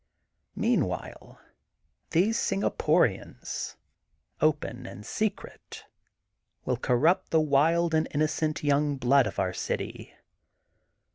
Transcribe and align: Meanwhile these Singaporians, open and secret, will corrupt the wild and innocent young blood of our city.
Meanwhile 0.55 1.39
these 2.09 2.35
Singaporians, 2.35 3.75
open 4.41 4.87
and 4.87 5.05
secret, 5.05 5.85
will 6.65 6.77
corrupt 6.77 7.29
the 7.29 7.39
wild 7.39 7.93
and 7.93 8.07
innocent 8.09 8.63
young 8.63 8.95
blood 8.97 9.27
of 9.27 9.37
our 9.37 9.53
city. 9.53 10.15